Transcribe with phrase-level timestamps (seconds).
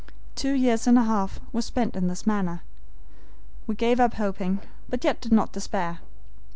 [0.33, 2.63] Two years and a half were spent in this manner.
[3.67, 5.99] We gave up hoping, but yet did not despair.